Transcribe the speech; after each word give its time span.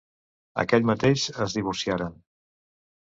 Aquell 0.61 0.87
mateix 0.91 1.25
es 1.45 1.55
divorciaren. 1.57 2.17